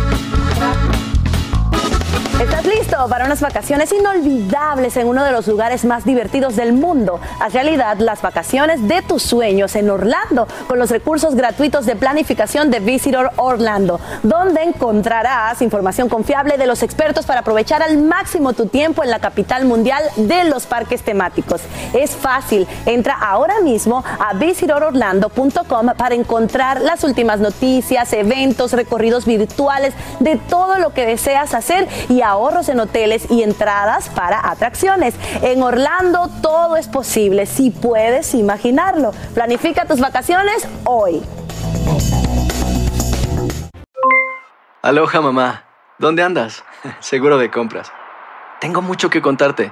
¿Estás 2.44 2.66
listo 2.66 2.98
para 3.08 3.26
unas 3.26 3.40
vacaciones 3.40 3.94
inolvidables 3.94 4.98
en 4.98 5.08
uno 5.08 5.24
de 5.24 5.32
los 5.32 5.48
lugares 5.48 5.86
más 5.86 6.04
divertidos 6.04 6.58
del 6.58 6.74
mundo? 6.74 7.22
Haz 7.40 7.54
realidad 7.54 7.98
las 8.00 8.22
vacaciones 8.22 8.86
de 8.86 9.02
tus 9.02 9.24
sueños 9.24 9.78
en 9.78 9.90
Orlando 9.90 10.46
con 10.68 10.78
los 10.78 10.90
recursos 10.90 11.36
gratuitos 11.36 11.86
de 11.86 11.96
planificación 11.96 12.70
de 12.70 12.82
Visitor 12.82 13.32
Orlando, 13.38 14.02
donde 14.24 14.62
encontrarás 14.62 15.62
información 15.62 16.10
confiable 16.10 16.58
de 16.58 16.68
los 16.68 16.84
expertos 16.84 17.26
para 17.26 17.40
aprovechar 17.40 17.82
al 17.82 17.98
máximo 17.98 18.52
tu 18.52 18.66
tiempo 18.66 19.06
en 19.06 19.10
la 19.10 19.20
capital 19.20 19.64
mundial 19.64 20.04
de 20.18 20.44
los 20.44 20.66
parques 20.66 21.02
temáticos. 21.02 21.62
Es 21.94 22.12
fácil, 22.12 22.68
entra 22.86 23.14
ahora 23.22 23.62
mismo 23.62 24.04
a 24.20 24.34
visitororlando.com 24.34 25.94
para 25.96 26.16
encontrar 26.16 26.82
las 26.82 27.06
últimas 27.06 27.40
noticias, 27.40 28.12
eventos, 28.12 28.74
recorridos 28.74 29.26
virtuales 29.26 29.94
de 30.20 30.36
todo 30.36 30.78
lo 30.78 30.94
que 30.94 31.06
deseas 31.06 31.54
hacer 31.54 31.88
y 32.10 32.20
ahorros 32.34 32.68
en 32.70 32.80
hoteles 32.80 33.30
y 33.30 33.44
entradas 33.44 34.10
para 34.10 34.50
atracciones. 34.50 35.16
En 35.42 35.62
Orlando 35.62 36.30
todo 36.42 36.76
es 36.78 36.88
posible, 36.88 37.46
si 37.46 37.70
puedes 37.70 38.34
imaginarlo. 38.34 39.12
Planifica 39.34 39.86
tus 39.86 40.00
vacaciones 40.00 40.68
hoy. 40.84 41.22
Aloha 44.82 45.22
mamá, 45.22 45.64
¿dónde 45.98 46.24
andas? 46.24 46.64
Seguro 47.00 47.38
de 47.38 47.50
compras. 47.52 47.92
Tengo 48.60 48.82
mucho 48.82 49.10
que 49.10 49.22
contarte. 49.22 49.72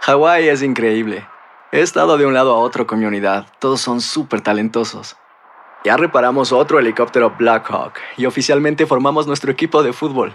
Hawái 0.00 0.48
es 0.48 0.62
increíble. 0.62 1.26
He 1.70 1.80
estado 1.80 2.18
de 2.18 2.26
un 2.26 2.34
lado 2.34 2.54
a 2.54 2.58
otro 2.58 2.86
con 2.86 2.98
mi 2.98 3.06
unidad. 3.06 3.46
Todos 3.60 3.80
son 3.80 4.00
súper 4.00 4.40
talentosos. 4.40 5.16
Ya 5.84 5.96
reparamos 5.96 6.52
otro 6.52 6.78
helicóptero 6.78 7.34
Blackhawk 7.38 7.94
y 8.16 8.26
oficialmente 8.26 8.86
formamos 8.86 9.26
nuestro 9.26 9.52
equipo 9.52 9.82
de 9.82 9.92
fútbol. 9.92 10.34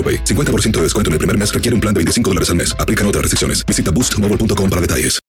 AroPay. 0.00 0.24
50% 0.24 0.70
de 0.78 0.82
descuento 0.84 1.10
en 1.10 1.12
el 1.12 1.18
primer 1.18 1.36
mes 1.36 1.52
requiere 1.52 1.74
un 1.74 1.82
plan 1.82 1.92
de 1.92 1.98
25 1.98 2.30
dólares 2.30 2.48
al 2.48 2.56
mes. 2.56 2.74
Aplican 2.78 3.06
otras 3.06 3.22
restricciones. 3.22 3.66
Visita 3.66 3.90
boostmobile.com 3.90 4.70
para 4.70 4.80
detalles. 4.80 5.20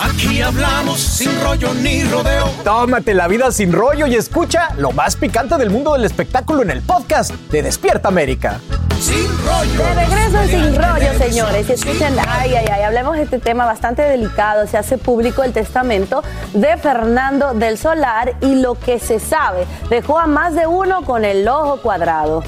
Aquí 0.00 0.40
hablamos 0.40 0.98
sin 0.98 1.30
rollo 1.42 1.74
ni 1.74 2.02
rodeo. 2.04 2.48
Tómate 2.64 3.12
la 3.14 3.28
vida 3.28 3.52
sin 3.52 3.72
rollo 3.72 4.06
y 4.06 4.16
escucha 4.16 4.74
lo 4.76 4.92
más 4.92 5.14
picante 5.16 5.56
del 5.56 5.70
mundo 5.70 5.92
del 5.92 6.04
espectáculo 6.04 6.62
en 6.62 6.70
el 6.70 6.80
podcast 6.82 7.32
de 7.50 7.62
Despierta 7.62 8.08
América. 8.08 8.60
Sin 8.98 9.28
rollo. 9.46 9.84
De 9.84 9.94
regreso 9.94 10.42
en 10.42 10.48
Sin 10.48 10.82
Rollo, 10.82 11.18
señores. 11.18 11.68
Y 11.68 11.72
escuchen, 11.72 12.14
ay, 12.28 12.54
ay, 12.54 12.66
ay, 12.70 12.82
hablemos 12.82 13.16
de 13.16 13.22
este 13.22 13.38
tema 13.38 13.64
bastante 13.64 14.02
delicado. 14.02 14.66
Se 14.66 14.76
hace 14.76 14.98
público 14.98 15.42
el 15.42 15.52
testamento 15.52 16.22
de 16.54 16.76
Fernando 16.76 17.54
del 17.54 17.78
Solar 17.78 18.36
y 18.40 18.56
lo 18.56 18.74
que 18.74 18.98
se 18.98 19.18
sabe 19.18 19.66
dejó 19.88 20.18
a 20.18 20.26
más 20.26 20.54
de 20.54 20.66
uno 20.66 21.02
con 21.02 21.24
el 21.24 21.48
ojo 21.48 21.80
cuadrado. 21.80 22.42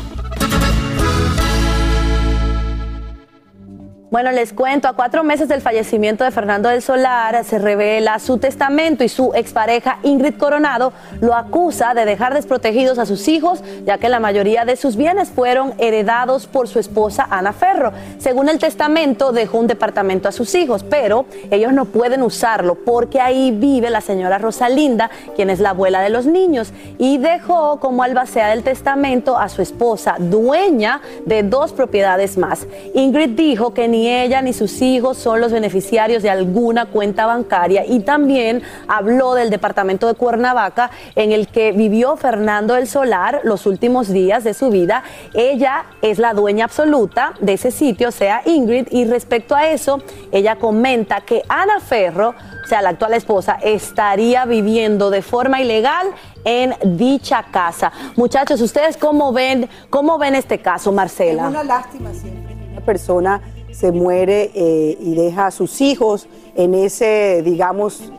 Bueno, 4.12 4.30
les 4.30 4.52
cuento, 4.52 4.88
a 4.88 4.92
cuatro 4.92 5.24
meses 5.24 5.48
del 5.48 5.62
fallecimiento 5.62 6.22
de 6.22 6.30
Fernando 6.30 6.68
del 6.68 6.82
Solar 6.82 7.44
se 7.44 7.58
revela 7.58 8.18
su 8.18 8.36
testamento 8.36 9.04
y 9.04 9.08
su 9.08 9.32
expareja 9.32 10.00
Ingrid 10.02 10.34
Coronado 10.36 10.92
lo 11.22 11.34
acusa 11.34 11.94
de 11.94 12.04
dejar 12.04 12.34
desprotegidos 12.34 12.98
a 12.98 13.06
sus 13.06 13.26
hijos, 13.28 13.64
ya 13.86 13.96
que 13.96 14.10
la 14.10 14.20
mayoría 14.20 14.66
de 14.66 14.76
sus 14.76 14.96
bienes 14.96 15.30
fueron 15.30 15.72
heredados 15.78 16.46
por 16.46 16.68
su 16.68 16.78
esposa 16.78 17.26
Ana 17.30 17.54
Ferro. 17.54 17.94
Según 18.18 18.50
el 18.50 18.58
testamento, 18.58 19.32
dejó 19.32 19.56
un 19.58 19.66
departamento 19.66 20.28
a 20.28 20.32
sus 20.32 20.54
hijos, 20.56 20.84
pero 20.84 21.24
ellos 21.50 21.72
no 21.72 21.86
pueden 21.86 22.22
usarlo 22.22 22.74
porque 22.74 23.18
ahí 23.18 23.50
vive 23.50 23.88
la 23.88 24.02
señora 24.02 24.36
Rosalinda, 24.36 25.10
quien 25.34 25.48
es 25.48 25.58
la 25.58 25.70
abuela 25.70 26.02
de 26.02 26.10
los 26.10 26.26
niños, 26.26 26.74
y 26.98 27.16
dejó 27.16 27.80
como 27.80 28.02
albacea 28.02 28.48
del 28.48 28.62
testamento 28.62 29.38
a 29.38 29.48
su 29.48 29.62
esposa, 29.62 30.16
dueña 30.18 31.00
de 31.24 31.42
dos 31.44 31.72
propiedades 31.72 32.36
más. 32.36 32.66
Ingrid 32.92 33.30
dijo 33.30 33.72
que 33.72 33.88
ni 33.88 34.01
ella 34.08 34.42
ni 34.42 34.52
sus 34.52 34.80
hijos 34.82 35.18
son 35.18 35.40
los 35.40 35.52
beneficiarios 35.52 36.22
de 36.22 36.30
alguna 36.30 36.86
cuenta 36.86 37.26
bancaria 37.26 37.84
y 37.86 38.00
también 38.00 38.62
habló 38.88 39.34
del 39.34 39.50
departamento 39.50 40.06
de 40.06 40.14
Cuernavaca 40.14 40.90
en 41.14 41.32
el 41.32 41.48
que 41.48 41.72
vivió 41.72 42.16
Fernando 42.16 42.76
el 42.76 42.86
Solar 42.86 43.40
los 43.44 43.66
últimos 43.66 44.08
días 44.08 44.44
de 44.44 44.54
su 44.54 44.70
vida. 44.70 45.02
Ella 45.34 45.84
es 46.00 46.18
la 46.18 46.34
dueña 46.34 46.64
absoluta 46.64 47.34
de 47.40 47.54
ese 47.54 47.70
sitio, 47.70 48.08
o 48.08 48.12
sea, 48.12 48.42
Ingrid, 48.44 48.88
y 48.90 49.04
respecto 49.04 49.54
a 49.54 49.68
eso, 49.68 50.00
ella 50.30 50.56
comenta 50.56 51.20
que 51.20 51.42
Ana 51.48 51.80
Ferro, 51.80 52.34
o 52.64 52.68
sea, 52.68 52.82
la 52.82 52.90
actual 52.90 53.14
esposa, 53.14 53.58
estaría 53.62 54.44
viviendo 54.44 55.10
de 55.10 55.22
forma 55.22 55.60
ilegal 55.60 56.08
en 56.44 56.74
dicha 56.96 57.44
casa. 57.50 57.92
Muchachos, 58.16 58.60
¿ustedes 58.60 58.96
cómo 58.96 59.32
ven, 59.32 59.68
cómo 59.90 60.18
ven 60.18 60.34
este 60.34 60.58
caso, 60.58 60.92
Marcela? 60.92 61.44
Es 61.44 61.50
una 61.50 61.64
lástima 61.64 62.12
siempre 62.12 62.54
que 62.54 62.72
una 62.72 62.80
persona 62.80 63.40
se 63.72 63.92
muere 63.92 64.50
eh, 64.54 64.96
y 65.00 65.14
deja 65.14 65.46
a 65.46 65.50
sus 65.50 65.80
hijos 65.80 66.28
en 66.54 66.74
ese, 66.74 67.42
digamos, 67.44 68.12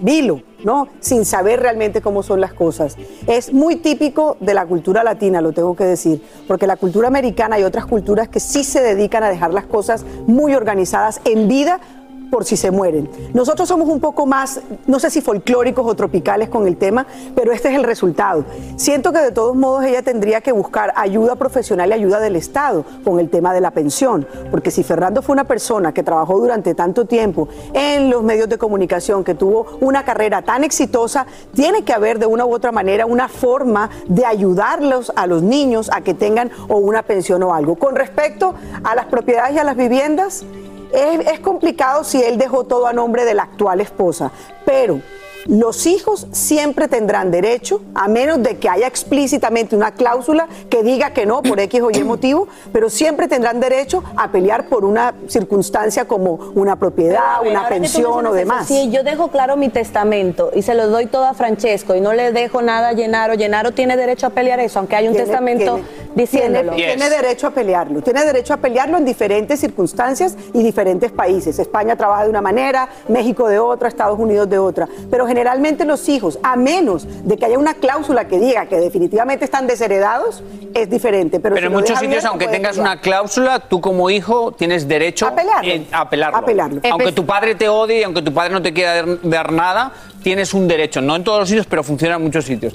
vilo, 0.00 0.42
¿no? 0.64 0.88
Sin 1.00 1.24
saber 1.24 1.60
realmente 1.60 2.00
cómo 2.00 2.22
son 2.22 2.40
las 2.40 2.52
cosas. 2.52 2.96
Es 3.26 3.52
muy 3.52 3.76
típico 3.76 4.36
de 4.40 4.54
la 4.54 4.66
cultura 4.66 5.04
latina, 5.04 5.40
lo 5.40 5.52
tengo 5.52 5.76
que 5.76 5.84
decir, 5.84 6.22
porque 6.46 6.66
la 6.66 6.76
cultura 6.76 7.08
americana 7.08 7.58
y 7.58 7.64
otras 7.64 7.86
culturas 7.86 8.28
que 8.28 8.40
sí 8.40 8.64
se 8.64 8.80
dedican 8.80 9.22
a 9.22 9.28
dejar 9.28 9.52
las 9.52 9.66
cosas 9.66 10.04
muy 10.26 10.54
organizadas 10.54 11.20
en 11.24 11.48
vida 11.48 11.80
por 12.30 12.44
si 12.44 12.56
se 12.56 12.70
mueren. 12.70 13.10
Nosotros 13.34 13.68
somos 13.68 13.88
un 13.88 14.00
poco 14.00 14.26
más, 14.26 14.60
no 14.86 15.00
sé 15.00 15.10
si 15.10 15.20
folclóricos 15.20 15.86
o 15.86 15.94
tropicales 15.94 16.48
con 16.48 16.66
el 16.66 16.76
tema, 16.76 17.06
pero 17.34 17.52
este 17.52 17.68
es 17.68 17.74
el 17.74 17.84
resultado. 17.84 18.44
Siento 18.76 19.12
que 19.12 19.18
de 19.18 19.32
todos 19.32 19.56
modos 19.56 19.84
ella 19.84 20.02
tendría 20.02 20.40
que 20.40 20.52
buscar 20.52 20.92
ayuda 20.96 21.36
profesional 21.36 21.90
y 21.90 21.92
ayuda 21.92 22.20
del 22.20 22.36
Estado 22.36 22.84
con 23.04 23.18
el 23.20 23.28
tema 23.28 23.52
de 23.52 23.60
la 23.60 23.72
pensión, 23.72 24.26
porque 24.50 24.70
si 24.70 24.82
Fernando 24.82 25.22
fue 25.22 25.32
una 25.32 25.44
persona 25.44 25.92
que 25.92 26.02
trabajó 26.02 26.38
durante 26.38 26.74
tanto 26.74 27.04
tiempo 27.04 27.48
en 27.72 28.10
los 28.10 28.22
medios 28.22 28.48
de 28.48 28.58
comunicación, 28.58 29.24
que 29.24 29.34
tuvo 29.34 29.78
una 29.80 30.04
carrera 30.04 30.42
tan 30.42 30.64
exitosa, 30.64 31.26
tiene 31.54 31.82
que 31.84 31.92
haber 31.92 32.18
de 32.18 32.26
una 32.26 32.44
u 32.44 32.54
otra 32.54 32.72
manera 32.72 33.06
una 33.06 33.28
forma 33.28 33.90
de 34.06 34.24
ayudarlos 34.24 35.12
a 35.16 35.26
los 35.26 35.42
niños 35.42 35.90
a 35.92 36.00
que 36.00 36.14
tengan 36.14 36.50
o 36.68 36.76
una 36.76 37.02
pensión 37.02 37.42
o 37.42 37.54
algo. 37.54 37.76
Con 37.76 37.96
respecto 37.96 38.54
a 38.84 38.94
las 38.94 39.06
propiedades 39.06 39.54
y 39.54 39.58
a 39.58 39.64
las 39.64 39.76
viviendas, 39.76 40.44
es, 40.92 41.40
complicado 41.40 42.04
si 42.04 42.22
él 42.22 42.38
dejó 42.38 42.64
todo 42.64 42.86
a 42.86 42.92
nombre 42.92 43.24
de 43.24 43.34
la 43.34 43.44
actual 43.44 43.80
esposa, 43.80 44.30
pero 44.64 45.00
los 45.46 45.86
hijos 45.86 46.26
siempre 46.32 46.88
tendrán 46.88 47.30
derecho, 47.30 47.80
a 47.94 48.08
menos 48.08 48.42
de 48.42 48.58
que 48.58 48.68
haya 48.68 48.86
explícitamente 48.86 49.74
una 49.74 49.92
cláusula 49.92 50.48
que 50.68 50.82
diga 50.82 51.10
que 51.12 51.26
no 51.26 51.42
por 51.42 51.58
X 51.60 51.80
o 51.82 51.90
Y 51.90 52.04
motivo, 52.04 52.46
pero 52.72 52.90
siempre 52.90 53.26
tendrán 53.28 53.60
derecho 53.60 54.02
a 54.16 54.30
pelear 54.30 54.66
por 54.68 54.84
una 54.84 55.14
circunstancia 55.28 56.06
como 56.06 56.34
una 56.54 56.76
propiedad, 56.76 57.40
ver, 57.42 57.52
una 57.52 57.68
pensión 57.68 58.26
o 58.26 58.32
demás. 58.32 58.70
eso, 58.70 58.74
Si 58.80 58.90
yo 58.90 59.02
dejo 59.02 59.28
claro 59.28 59.56
mi 59.56 59.68
testamento 59.68 60.50
y 60.54 60.62
se 60.62 60.74
lo 60.74 60.88
doy 60.88 61.06
todo 61.06 61.24
a 61.24 61.34
Francesco 61.34 61.94
y 61.94 62.00
no 62.00 62.12
le 62.12 62.32
dejo 62.32 62.62
nada 62.62 62.88
a 62.88 62.92
Llenaro, 62.92 63.34
Llenaro 63.34 63.72
tiene 63.72 63.96
derecho 63.96 64.26
a 64.26 64.30
pelear 64.30 64.60
eso, 64.60 64.78
aunque 64.78 64.96
hay 64.96 65.06
un 65.08 65.14
Tiene- 65.14 65.26
testamento 65.26 65.74
tiene- 65.76 66.10
diciéndolo. 66.14 66.72
Tiene, 66.74 66.94
tiene 66.96 67.10
derecho 67.10 67.46
a 67.46 67.50
pelearlo, 67.50 68.02
tiene 68.02 68.24
derecho 68.24 68.54
a 68.54 68.56
pelearlo 68.58 68.98
en 68.98 69.04
diferentes 69.04 69.60
circunstancias 69.60 70.36
y 70.52 70.62
diferentes 70.62 71.10
países. 71.12 71.58
España 71.58 71.96
trabaja 71.96 72.24
de 72.24 72.30
una 72.30 72.40
manera, 72.42 72.88
México 73.08 73.48
de 73.48 73.58
otra, 73.58 73.88
Estados 73.88 74.18
Unidos 74.18 74.48
de 74.48 74.58
otra. 74.58 74.88
Pero 75.10 75.26
generalmente 75.30 75.84
los 75.84 76.08
hijos, 76.08 76.40
a 76.42 76.56
menos 76.56 77.06
de 77.24 77.36
que 77.36 77.46
haya 77.46 77.56
una 77.56 77.74
cláusula 77.74 78.26
que 78.26 78.38
diga 78.40 78.66
que 78.66 78.76
definitivamente 78.76 79.44
están 79.44 79.68
desheredados, 79.68 80.42
es 80.74 80.90
diferente. 80.90 81.38
Pero, 81.38 81.54
Pero 81.54 81.68
si 81.68 81.72
en 81.72 81.72
muchos 81.80 81.98
sitios, 82.00 82.24
aunque 82.24 82.48
tengas 82.48 82.76
pelear. 82.76 82.92
una 82.94 83.00
cláusula, 83.00 83.60
tú 83.60 83.80
como 83.80 84.10
hijo 84.10 84.50
tienes 84.52 84.88
derecho 84.88 85.26
A 85.28 85.34
en- 85.62 85.86
a 85.92 86.00
apelarlo. 86.00 86.80
Aunque 86.90 87.12
tu 87.12 87.24
padre 87.24 87.54
te 87.54 87.68
odie 87.68 88.00
y 88.00 88.02
aunque 88.02 88.22
tu 88.22 88.34
padre 88.34 88.52
no 88.52 88.60
te 88.60 88.72
quiera 88.72 89.04
dar, 89.22 89.52
nada, 89.52 89.92
tienes 90.24 90.52
un 90.52 90.66
derecho. 90.66 91.00
No 91.00 91.14
en 91.14 91.22
todos 91.22 91.38
los 91.38 91.48
sitios, 91.48 91.66
pero 91.66 91.84
funciona 91.84 92.16
en 92.16 92.22
muchos 92.22 92.44
sitios. 92.44 92.74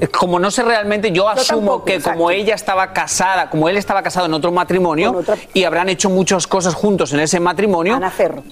Eh, 0.00 0.08
Como 0.08 0.40
no 0.40 0.50
sé 0.50 0.64
realmente, 0.64 1.12
yo 1.12 1.28
asumo 1.28 1.58
tampoco, 1.60 1.84
que 1.84 1.94
exacto. 1.94 2.18
como 2.18 2.30
ella 2.32 2.56
estaba 2.56 2.92
casada, 2.92 3.48
como 3.48 3.68
él 3.68 3.76
estaba 3.76 4.02
casado 4.02 4.26
en 4.26 4.34
otro 4.34 4.50
matrimonio 4.50 5.22
y 5.54 5.62
habrán 5.62 5.88
hecho 5.88 6.10
muchas 6.10 6.48
cosas 6.48 6.74
juntos 6.74 7.12
en 7.12 7.20
ese 7.20 7.38
matrimonio, 7.38 8.00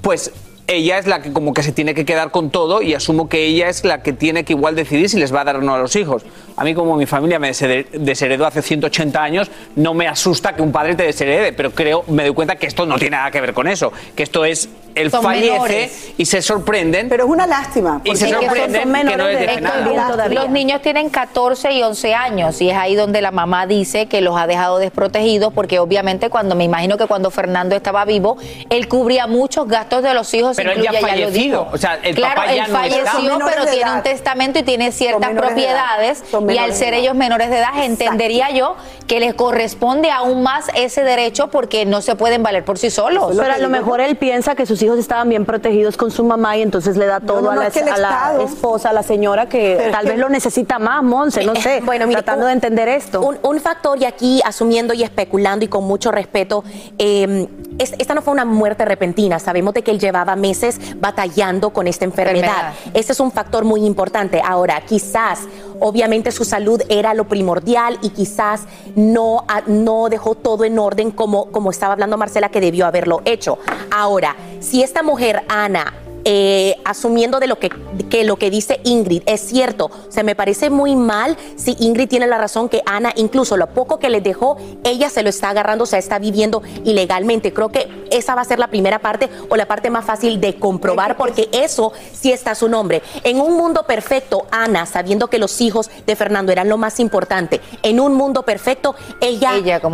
pues 0.01 0.31
ella 0.67 0.99
es 0.99 1.07
la 1.07 1.21
que 1.21 1.33
como 1.33 1.53
que 1.53 1.63
se 1.63 1.73
tiene 1.73 1.95
que 1.95 2.05
quedar 2.05 2.31
con 2.31 2.51
todo 2.51 2.83
y 2.83 2.95
asumo 2.95 3.29
que 3.29 3.45
ella 3.47 3.69
es 3.69 3.85
la 3.85 4.03
que 4.03 4.13
tiene 4.13 4.45
que 4.45 4.53
igual 4.55 4.75
decidir 4.77 5.09
si 5.11 5.19
les 5.19 5.35
va 5.35 5.41
a 5.41 5.45
dar 5.45 5.57
o 5.57 5.61
no 5.61 5.75
a 5.75 5.79
los 5.79 5.97
hijos. 5.97 6.23
A 6.57 6.65
mí 6.65 6.75
como 6.75 6.97
mi 6.97 7.07
familia 7.07 7.39
me 7.39 7.51
deshere- 7.51 7.87
desheredó 7.91 8.47
hace 8.47 8.63
180 8.63 9.23
años, 9.23 9.51
no 9.77 9.93
me 9.95 10.07
asusta 10.07 10.55
que 10.55 10.63
un 10.63 10.71
padre 10.73 10.95
te 10.95 11.03
desherede, 11.05 11.53
pero 11.53 11.73
creo, 11.73 12.05
me 12.09 12.25
doy 12.25 12.35
cuenta 12.35 12.57
que 12.57 12.67
esto 12.67 12.87
no 12.87 12.97
tiene 12.99 13.17
nada 13.17 13.31
que 13.31 13.41
ver 13.41 13.53
con 13.55 13.67
eso, 13.69 13.93
que 14.15 14.23
esto 14.23 14.45
es, 14.45 14.69
él 14.95 15.11
Son 15.11 15.23
fallece 15.23 15.51
menores. 15.53 16.13
y 16.19 16.27
se 16.27 16.43
sorprenden. 16.43 17.09
Pero 17.09 17.25
es 17.25 17.31
una 17.31 17.47
lástima. 17.47 18.03
Y 18.05 18.15
se 18.15 18.27
porque 18.27 18.35
son- 18.35 18.45
sorprenden 18.45 18.83
son 18.83 19.09
que 19.09 19.17
no 19.17 19.27
les 19.29 19.39
deje 19.41 19.61
nada. 19.63 20.29
Los 20.29 20.51
niños 20.51 20.83
tienen 20.83 21.09
14 21.09 21.73
y 21.73 21.83
11 21.83 22.13
años 22.15 22.61
y 22.61 22.69
es 22.69 22.77
ahí 22.77 22.95
donde 22.95 23.23
la 23.23 23.31
mamá 23.31 23.67
dice 23.67 24.07
que 24.07 24.21
los 24.21 24.37
ha 24.37 24.47
dejado 24.47 24.79
desprotegidos 24.79 25.53
porque 25.55 25.79
obviamente 25.79 26.29
cuando 26.29 26.55
me 26.55 26.65
imagino 26.65 26.99
que 26.99 27.07
cuando 27.07 27.31
Fernando 27.31 27.75
estaba 27.75 28.05
vivo, 28.05 28.37
él 28.69 28.87
cubría 28.89 29.27
muchos 29.27 29.67
gastos 29.67 30.03
de 30.03 30.13
los 30.13 30.33
hijos 30.35 30.52
Pero 30.57 30.73
él 30.73 30.83
ya 30.83 30.91
incluye, 30.93 31.01
fallecido. 31.01 31.61
dijo. 31.63 31.69
O 31.73 31.79
sea, 31.79 31.99
el 32.03 32.15
claro, 32.15 32.35
papá 32.37 32.55
ya 32.55 32.65
él 32.65 32.73
no 32.73 32.79
falleció, 32.79 33.39
pero 33.45 33.67
tiene 33.71 33.93
un 33.93 34.03
testamento 34.03 34.59
y 34.59 34.63
tiene 34.63 34.93
ciertas 34.93 35.31
propiedades. 35.31 36.23
Y 36.49 36.59
al 36.59 36.73
ser 36.75 36.95
ellos 36.95 37.15
menores 37.15 37.51
de 37.51 37.59
edad, 37.59 37.85
entendería 37.85 38.51
yo 38.51 38.77
que 39.07 39.21
les 39.21 39.35
corresponde 39.35 40.11
aún 40.11 40.43
más 40.43 40.67
ese 40.75 41.03
derecho 41.03 41.49
porque 41.49 41.85
no 41.85 42.01
se 42.01 42.15
pueden 42.17 42.43
valer 42.43 42.65
por 42.65 42.79
sí 42.79 42.91
solos. 42.91 43.35
Pero 43.37 43.53
a 43.53 43.59
lo 43.59 43.69
mejor 43.69 44.01
él 44.01 44.17
piensa 44.17 44.55
que 44.55 44.67
sus 44.67 44.81
hijos 44.83 44.99
estaban 44.99 45.29
bien 45.29 45.45
protegidos 45.45 45.97
con 45.97 46.11
su 46.11 46.25
mamá 46.25 46.57
y 46.57 46.63
entonces 46.63 46.97
le 46.97 47.07
da 47.07 47.21
todo 47.21 47.43
no, 47.43 47.51
a, 47.51 47.57
la, 47.57 47.67
es 47.67 47.73
que 47.75 47.81
el 47.81 47.89
a 47.89 47.97
la 47.99 48.09
Estado- 48.11 48.45
esposa, 48.45 48.91
a 48.91 48.93
la 48.93 49.03
señora 49.03 49.49
que 49.49 49.75
Pero 49.79 49.91
tal 49.93 50.05
que- 50.05 50.11
vez 50.11 50.19
lo 50.19 50.29
necesita 50.29 50.79
más, 50.79 51.03
Monse, 51.03 51.45
no 51.45 51.55
sé. 51.57 51.81
Bueno, 51.85 52.07
mire, 52.07 52.23
tratando 52.23 52.45
un- 52.47 52.49
de 52.49 52.53
entender 52.55 52.89
esto. 52.89 53.21
Un, 53.21 53.39
un 53.43 53.61
factor, 53.61 54.01
y 54.01 54.05
aquí 54.05 54.41
asumiendo 54.45 54.95
y 54.95 55.03
especulando 55.03 55.65
y 55.65 55.69
con 55.69 55.85
mucho 55.85 56.11
respeto, 56.13 56.65
eh, 56.99 57.49
es- 57.79 57.95
esta 57.99 58.15
no 58.15 58.23
fue 58.23 58.33
una 58.33 58.45
muerte 58.45 58.85
repentina. 58.85 59.39
Sabemos 59.39 59.75
de 59.75 59.83
que 59.83 59.91
él 59.91 59.99
llevaba 59.99 60.37
meses 60.43 60.79
batallando 60.97 61.71
con 61.71 61.87
esta 61.87 62.05
enfermedad. 62.05 62.75
Ese 62.93 63.13
es 63.13 63.21
un 63.21 63.33
factor 63.33 63.65
muy 63.65 63.87
importante. 63.87 64.43
Ahora, 64.45 64.83
quizás, 64.83 65.39
obviamente 65.81 66.31
su 66.33 66.45
salud 66.45 66.83
era 66.91 67.15
lo 67.15 67.25
primordial 67.29 67.99
y 68.03 68.11
quizás 68.11 68.65
no, 68.95 69.45
ah, 69.49 69.63
no 69.67 70.11
dejó 70.11 70.35
todo 70.35 70.65
en 70.65 70.79
orden 70.79 71.13
como, 71.13 71.47
como 71.47 71.71
estaba 71.71 71.95
hablando 71.95 72.19
Marcela 72.19 72.51
que 72.51 72.61
debió 72.61 72.87
haberlo 72.87 73.23
hecho. 73.25 73.59
Ahora, 73.91 74.37
si 74.61 74.83
esta 74.83 75.03
mujer, 75.03 75.43
Ana, 75.49 76.02
eh, 76.25 76.77
asumiendo 76.85 77.41
de 77.41 77.47
lo 77.47 77.59
que, 77.59 77.71
que 78.11 78.25
lo 78.25 78.37
que 78.37 78.51
dice 78.51 78.81
Ingrid 78.85 79.23
es 79.27 79.41
cierto. 79.41 79.91
Se 80.09 80.23
me 80.23 80.35
parece 80.35 80.71
muy 80.71 80.97
mal 80.97 81.37
si 81.57 81.77
Ingrid 81.81 82.09
tiene 82.09 82.27
la 82.27 82.39
razón 82.39 82.69
que 82.69 82.83
Ana, 82.87 83.13
incluso 83.17 83.57
lo 83.57 83.69
poco 83.69 83.99
que 83.99 84.11
le 84.11 84.21
dejó, 84.21 84.57
ella 84.85 85.11
se 85.11 85.23
lo 85.23 85.31
está 85.31 85.51
agarrando, 85.51 85.85
o 85.85 85.87
sea, 85.87 85.99
está 85.99 86.19
viviendo 86.19 86.63
ilegalmente. 86.85 87.53
Creo 87.53 87.71
que 87.71 87.89
esa 88.11 88.35
va 88.35 88.43
a 88.43 88.45
ser 88.45 88.59
la 88.59 88.69
primera 88.69 88.99
parte 88.99 89.29
o 89.49 89.57
la 89.57 89.67
parte 89.67 89.91
más 89.91 90.05
fácil 90.05 90.41
de 90.41 90.57
comprobar, 90.57 91.17
porque 91.17 91.49
eso 91.53 91.93
sí 92.13 92.33
está 92.33 92.53
a 92.53 92.55
su 92.55 92.69
nombre. 92.69 93.03
En 93.25 93.41
un 93.41 93.57
mundo 93.57 93.85
perfecto, 93.85 94.47
Ana, 94.51 94.87
sabiendo 94.87 95.29
que 95.29 95.39
los 95.39 95.61
hijos 95.61 95.91
de 96.07 96.17
Fernando 96.17 96.53
eran 96.53 96.69
lo 96.69 96.77
más 96.77 97.01
importante, 97.01 97.61
en 97.83 98.01
un 98.01 98.15
mundo 98.15 98.43
perfecto, 98.43 98.95
ella, 99.21 99.53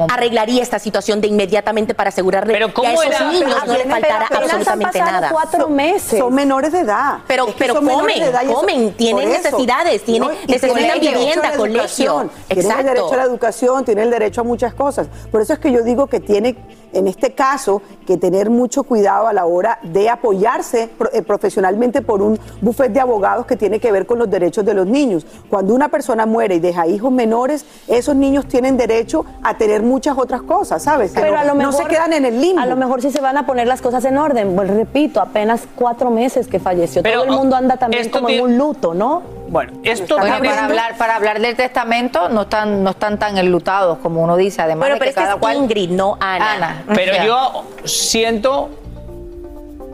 arreglaría 0.08 0.62
esta 0.62 0.78
situación 0.78 1.20
de 1.20 1.28
inmediatamente 1.28 1.94
para 1.94 2.08
asegurarle 2.08 2.58
que 2.58 2.64
a 2.64 2.72
¿cómo 2.72 2.88
esos 3.02 3.06
era? 3.06 3.30
niños 3.30 3.66
no 3.66 3.72
les 3.74 3.82
Pero 3.82 3.90
faltara 3.90 4.26
han 4.30 4.36
absolutamente 4.42 4.98
pasado 4.98 5.12
nada. 5.12 5.30
cuatro 5.30 5.68
meses. 5.68 6.17
Son 6.18 6.34
menores 6.34 6.72
de 6.72 6.80
edad. 6.80 7.18
Pero, 7.26 7.48
Es 7.48 7.54
que 7.54 7.58
pero 7.58 7.74
son 7.74 7.84
menores 7.84 8.16
comen, 8.16 8.28
edad 8.28 8.46
comen, 8.46 8.92
tienen 8.94 9.28
eso, 9.28 9.42
necesidades, 9.42 10.02
tienen, 10.02 10.28
¿no? 10.28 10.34
Necesitan 10.46 11.00
tienen 11.00 11.20
vivienda, 11.20 11.52
colegio. 11.56 12.30
Tienen 12.48 12.78
el 12.78 12.84
derecho 12.86 13.12
a 13.12 13.16
la 13.16 13.24
educación, 13.24 13.84
tienen 13.84 14.04
el 14.04 14.10
derecho 14.10 14.40
a 14.40 14.44
muchas 14.44 14.74
cosas. 14.74 15.08
Por 15.30 15.40
eso 15.40 15.52
es 15.52 15.58
que 15.58 15.72
yo 15.72 15.82
digo 15.82 16.06
que 16.06 16.20
tiene, 16.20 16.56
en 16.92 17.06
este 17.06 17.32
caso, 17.34 17.82
que 18.06 18.16
tener 18.16 18.50
mucho 18.50 18.82
cuidado 18.84 19.26
a 19.28 19.32
la 19.32 19.46
hora 19.46 19.78
de 19.82 20.08
apoyarse 20.08 20.90
eh, 21.12 21.22
profesionalmente 21.22 22.02
por 22.02 22.22
un 22.22 22.38
bufete 22.60 22.94
de 22.94 23.00
abogados 23.00 23.46
que 23.46 23.56
tiene 23.56 23.80
que 23.80 23.92
ver 23.92 24.06
con 24.06 24.18
los 24.18 24.30
derechos 24.30 24.64
de 24.64 24.74
los 24.74 24.86
niños. 24.86 25.26
Cuando 25.50 25.74
una 25.74 25.88
persona 25.88 26.26
muere 26.26 26.56
y 26.56 26.60
deja 26.60 26.86
hijos 26.86 27.12
menores, 27.12 27.64
esos 27.86 28.16
niños 28.16 28.46
tienen 28.46 28.76
derecho 28.76 29.24
a 29.42 29.56
tener 29.58 29.82
muchas 29.82 30.16
otras 30.16 30.42
cosas, 30.42 30.82
¿sabes? 30.82 31.12
Pero 31.14 31.32
no, 31.32 31.38
a 31.38 31.44
lo 31.44 31.54
no 31.54 31.68
mejor 31.68 31.74
se 31.74 31.84
quedan 31.84 32.12
en 32.12 32.24
el 32.24 32.40
limbo. 32.40 32.60
A 32.60 32.66
lo 32.66 32.76
mejor 32.76 33.02
sí 33.02 33.10
se 33.10 33.20
van 33.20 33.36
a 33.36 33.46
poner 33.46 33.66
las 33.66 33.82
cosas 33.82 34.04
en 34.04 34.16
orden. 34.16 34.54
Pues 34.56 34.68
repito, 34.68 35.20
apenas 35.20 35.62
cuatro 35.76 36.07
meses 36.10 36.48
que 36.48 36.58
falleció. 36.58 37.02
Pero, 37.02 37.22
Todo 37.22 37.30
el 37.32 37.36
mundo 37.36 37.56
anda 37.56 37.76
también 37.76 38.08
como 38.10 38.28
en 38.28 38.40
un 38.40 38.58
luto, 38.58 38.94
¿no? 38.94 39.22
Bueno, 39.48 39.72
esto 39.82 40.16
para 40.16 40.36
hablar, 40.36 40.96
para 40.98 41.16
hablar 41.16 41.40
del 41.40 41.56
testamento 41.56 42.28
no 42.28 42.42
están, 42.42 42.84
no 42.84 42.90
están 42.90 43.18
tan 43.18 43.38
enlutados 43.38 43.98
como 43.98 44.22
uno 44.22 44.36
dice, 44.36 44.60
además 44.60 44.80
Bueno, 44.88 44.94
de 44.96 44.98
pero 44.98 45.04
que 45.06 45.10
es 45.10 45.14
que 45.14 45.22
cada 45.22 45.34
es 45.34 45.40
cual... 45.40 45.56
Ingrid, 45.56 45.90
no 45.90 46.18
Ana. 46.20 46.82
Pero 46.94 47.12
O 47.12 47.14
sea, 47.14 47.26
yo 47.26 47.64
siento 47.84 48.68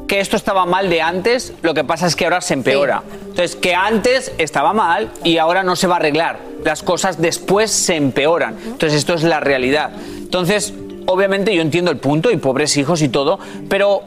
que 0.09 0.21
esto 0.21 0.37
estaba 0.37 0.67
mal 0.67 0.91
de 0.91 1.01
antes, 1.01 1.53
lo 1.63 1.73
que 1.73 1.85
pasa 1.85 2.07
es 2.07 2.17
que 2.17 2.25
ahora 2.25 2.41
se 2.41 2.55
empeora. 2.55 3.03
Entonces, 3.21 3.57
que 3.57 3.75
antes 3.75 4.33
estaba 4.39 4.73
mal 4.73 5.11
y 5.23 5.39
ahora 5.39 5.63
no 5.63 5.77
se 5.77 5.87
va 5.87 5.95
a 5.95 5.99
arreglar. 5.99 6.39
Las 6.65 6.83
cosas 6.83 7.21
después 7.21 7.71
se 7.71 7.97
empeoran. 7.97 8.57
Entonces, 8.65 8.95
esto 8.95 9.15
es 9.15 9.23
la 9.23 9.41
realidad. 9.41 9.91
Entonces, 10.19 10.75
obviamente 11.07 11.55
yo 11.55 11.63
entiendo 11.63 11.91
el 11.91 11.99
punto 11.99 12.31
y 12.31 12.37
pobres 12.37 12.77
hijos 12.77 13.03
y 13.03 13.09
todo, 13.09 13.39
pero 13.69 14.03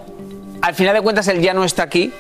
al 0.62 0.76
final 0.76 0.96
de 0.96 1.02
cuentas 1.02 1.28
él 1.28 1.42
ya 1.42 1.54
no 1.54 1.64
está 1.64 1.84
aquí 1.84 2.12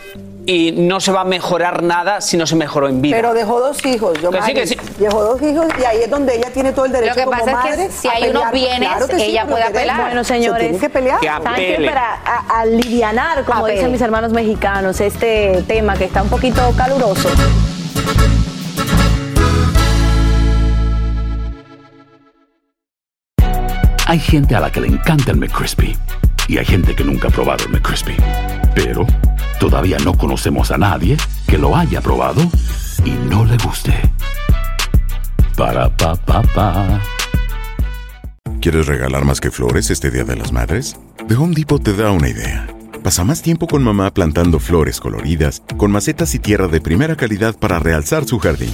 y 0.45 0.71
no 0.71 1.01
se 1.01 1.11
va 1.11 1.21
a 1.21 1.25
mejorar 1.25 1.83
nada 1.83 2.21
si 2.21 2.37
no 2.37 2.47
se 2.47 2.55
mejoró 2.55 2.87
en 2.87 3.01
vida. 3.01 3.17
Pero 3.17 3.33
dejó 3.33 3.59
dos 3.59 3.83
hijos, 3.85 4.17
yo 4.21 4.31
Que 4.31 4.41
sí, 4.43 4.53
que 4.53 4.65
sí. 4.67 4.77
Dejó 4.97 5.21
dos 5.23 5.41
hijos 5.41 5.65
y 5.79 5.83
ahí 5.83 5.97
es 6.03 6.09
donde 6.09 6.35
ella 6.37 6.49
tiene 6.53 6.71
todo 6.71 6.85
el 6.85 6.93
derecho 6.93 7.09
Lo 7.11 7.15
que 7.15 7.23
como 7.25 7.37
pasa 7.37 7.51
es 7.51 7.57
que 7.57 7.69
madre 7.69 7.91
si 7.91 8.07
hay 8.07 8.29
unos 8.29 8.51
bienes, 8.51 8.89
Claro 8.89 9.07
que 9.07 9.15
sí, 9.17 9.23
ella 9.23 9.41
pero 9.43 9.51
puede 9.57 9.63
apelar. 9.65 10.01
Bueno, 10.01 10.23
Se 10.23 10.33
señores, 10.35 10.61
tiene 10.63 10.77
que 10.79 10.89
pelear. 10.89 11.19
Que. 11.19 11.27
Para 11.85 12.13
a- 12.25 12.61
alivianar, 12.61 13.43
como 13.43 13.59
Apele. 13.59 13.75
dicen 13.75 13.91
mis 13.91 14.01
hermanos 14.01 14.31
mexicanos, 14.31 15.01
este 15.01 15.63
tema 15.67 15.95
que 15.97 16.05
está 16.05 16.21
un 16.23 16.29
poquito 16.29 16.61
caluroso. 16.77 17.29
Hay 24.05 24.19
gente 24.19 24.55
a 24.55 24.61
la 24.61 24.71
que 24.71 24.79
le 24.81 24.87
encanta 24.87 25.31
el 25.31 25.37
McCrispy 25.37 25.97
y 26.47 26.57
hay 26.57 26.65
gente 26.65 26.95
que 26.95 27.03
nunca 27.03 27.27
ha 27.27 27.31
probado 27.31 27.65
el 27.65 27.71
McCrispy. 27.71 28.15
Pero 28.75 29.05
todavía 29.59 29.97
no 30.03 30.17
conocemos 30.17 30.71
a 30.71 30.77
nadie 30.77 31.17
que 31.47 31.57
lo 31.57 31.75
haya 31.75 32.01
probado 32.01 32.41
y 33.03 33.11
no 33.29 33.45
le 33.45 33.57
guste. 33.57 33.93
Para 35.55 35.89
pa 35.95 36.15
pa 36.15 36.41
pa. 36.41 37.01
¿Quieres 38.61 38.87
regalar 38.87 39.25
más 39.25 39.39
que 39.39 39.51
flores 39.51 39.89
este 39.91 40.11
Día 40.11 40.23
de 40.23 40.35
las 40.35 40.51
Madres? 40.51 40.95
The 41.27 41.35
Home 41.35 41.53
Depot 41.55 41.81
te 41.81 41.93
da 41.93 42.11
una 42.11 42.29
idea. 42.29 42.67
Pasa 43.03 43.23
más 43.23 43.41
tiempo 43.41 43.67
con 43.67 43.83
mamá 43.83 44.13
plantando 44.13 44.59
flores 44.59 44.99
coloridas, 44.99 45.61
con 45.77 45.91
macetas 45.91 46.35
y 46.35 46.39
tierra 46.39 46.67
de 46.67 46.81
primera 46.81 47.15
calidad 47.15 47.55
para 47.57 47.79
realzar 47.79 48.25
su 48.25 48.39
jardín. 48.39 48.73